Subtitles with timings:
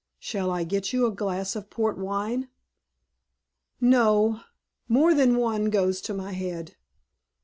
[0.17, 2.49] "Shall I get you a glass of port wine?"
[3.79, 4.41] "No;
[4.87, 6.75] more than one goes to my head."